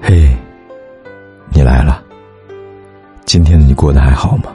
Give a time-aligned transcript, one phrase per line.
[0.00, 0.34] 嘿，
[1.50, 2.02] 你来了。
[3.24, 4.54] 今天的你过得还好吗？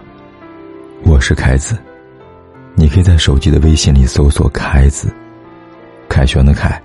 [1.03, 1.77] 我是凯子，
[2.75, 5.13] 你可以在手机的微信里搜索“凯子”，
[6.09, 6.81] 凯旋的凯，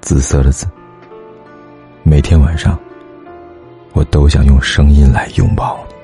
[0.00, 0.66] 紫色的紫。
[2.02, 2.78] 每天晚上，
[3.92, 5.94] 我都想用声音来拥抱你。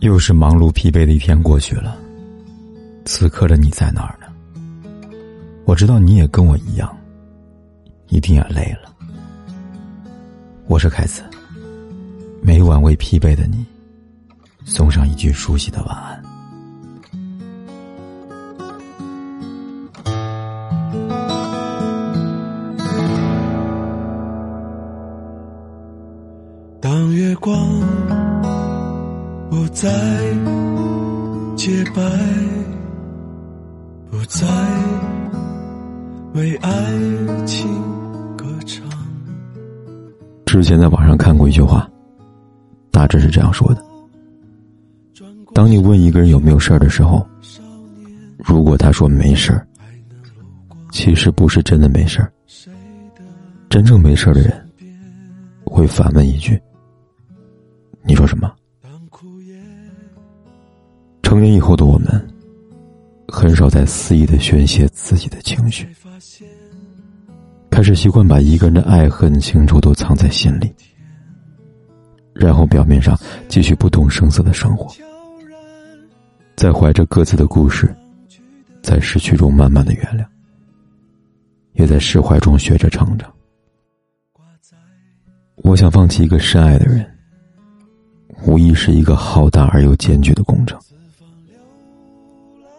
[0.00, 1.98] 又是忙碌疲惫的一天过去了，
[3.04, 4.26] 此刻的你在哪儿呢？
[5.64, 6.96] 我知道你也跟我一样，
[8.06, 8.94] 一定也累了。
[10.68, 11.24] 我是凯子，
[12.40, 13.66] 每晚为疲惫的你
[14.64, 16.22] 送上一句熟悉的晚安。
[29.80, 29.88] 再
[31.54, 32.02] 洁白，
[34.10, 34.44] 不再
[36.34, 36.70] 为爱
[37.46, 37.70] 情
[38.36, 38.84] 歌唱。
[40.46, 41.88] 之前在网上看过一句话，
[42.90, 43.84] 大致是这样说的：
[45.54, 47.24] 当你问一个人有没有事儿的时候，
[48.36, 49.64] 如果他说没事儿，
[50.90, 52.32] 其实不是真的没事儿。
[53.70, 54.68] 真正没事儿的人，
[55.62, 56.60] 会反问一句
[58.02, 58.52] ：“你说什么？”
[61.28, 62.26] 成年以后的我们，
[63.28, 65.86] 很少再肆意的宣泄自己的情绪，
[67.68, 70.74] 开始习惯把一个人的爱恨情仇都藏在心里，
[72.32, 73.14] 然后表面上
[73.46, 74.90] 继续不动声色的生活，
[76.56, 77.94] 在怀着各自的故事，
[78.80, 80.24] 在失去中慢慢的原谅，
[81.74, 83.30] 也在释怀中学着成长。
[85.56, 87.04] 我想放弃一个深爱的人，
[88.46, 90.80] 无疑是一个浩大而又艰巨的工程。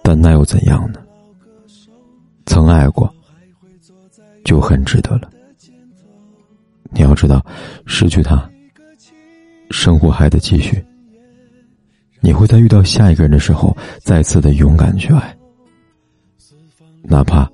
[0.10, 1.00] 但那又怎样呢？
[2.48, 3.08] 曾爱过，
[4.44, 5.30] 就很值得了。
[6.90, 7.46] 你要知道，
[7.86, 8.50] 失去他，
[9.70, 10.84] 生活还得继续。
[12.22, 15.38] 你会在遇到下一个人的时候，再次的勇敢去爱，
[17.04, 17.48] 哪怕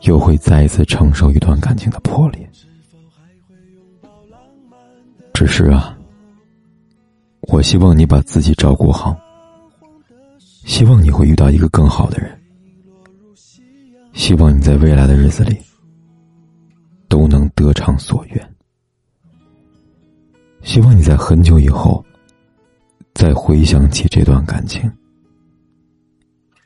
[0.00, 2.50] 又会再一次承受一段感情的破裂。
[5.32, 5.96] 只是啊，
[7.42, 9.16] 我希望你把自己照顾好。
[10.64, 12.38] 希望你会遇到一个更好的人。
[14.12, 15.56] 希望你在未来的日子里
[17.08, 18.54] 都能得偿所愿。
[20.62, 22.04] 希望你在很久以后
[23.14, 24.90] 再回想起这段感情，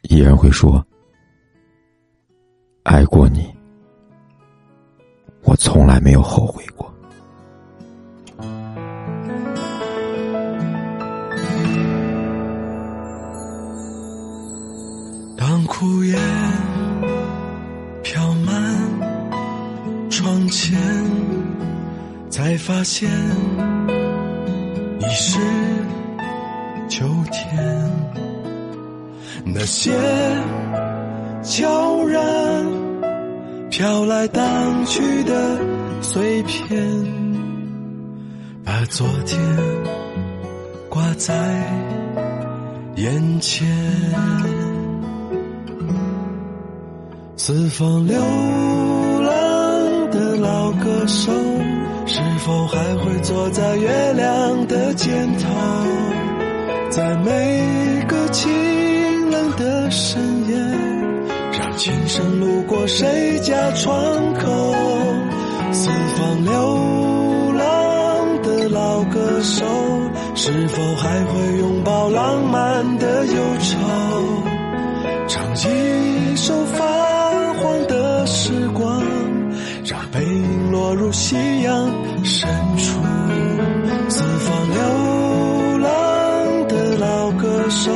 [0.03, 0.85] 依然会说
[2.85, 3.47] ：“爱过你，
[5.43, 6.93] 我从来没有后悔过。”
[15.77, 16.17] 枯叶
[18.05, 18.55] 飘满
[20.09, 20.79] 窗前，
[22.31, 23.11] 才发现
[25.01, 25.41] 已是
[26.89, 27.91] 秋天。
[29.45, 29.91] 那些
[31.43, 32.23] 悄然
[33.69, 35.59] 飘来荡去的
[36.01, 36.81] 碎片，
[38.65, 39.41] 把昨天
[40.89, 41.35] 挂在
[42.95, 43.67] 眼前。
[47.47, 48.19] 四方流
[49.21, 51.31] 浪的老歌手，
[52.07, 55.51] 是否还会坐在月亮的肩头，
[56.89, 58.51] 在每个清
[59.31, 60.57] 冷的深夜，
[61.53, 63.93] 让琴声路过谁家窗
[64.33, 64.75] 口？
[65.71, 69.67] 四方流浪的老歌手，
[70.35, 73.77] 是否还会拥抱浪漫的忧愁，
[75.29, 76.55] 唱一首
[81.15, 81.89] 夕阳
[82.25, 83.01] 深处。
[84.09, 87.93] 四方流浪的老歌手，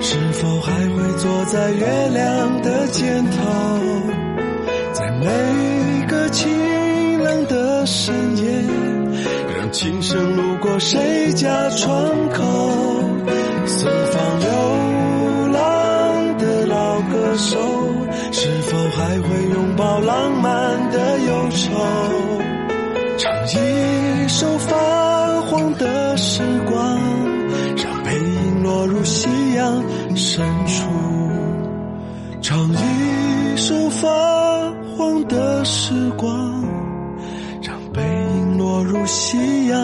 [0.00, 3.38] 是否还会坐在月亮的肩头，
[4.92, 8.62] 在每个清冷的深夜，
[9.56, 11.88] 让琴声路过谁家窗
[12.34, 12.44] 口。
[13.64, 17.58] 四方流浪的老歌手。
[18.34, 22.41] 是否还会拥抱浪漫的忧愁？
[23.22, 26.98] 唱一首泛黄的时光
[27.76, 30.90] 让背影落入夕阳深处
[32.40, 36.64] 唱一首泛黄的时光
[37.62, 39.78] 让背影落入夕阳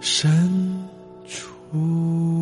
[0.00, 0.88] 深
[1.26, 2.41] 处。